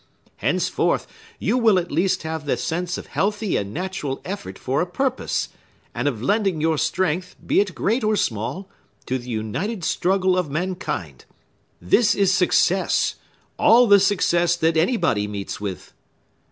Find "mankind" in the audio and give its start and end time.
10.49-11.25